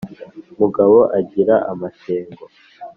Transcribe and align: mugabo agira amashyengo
mugabo 0.59 0.97
agira 1.19 1.55
amashyengo 1.71 2.43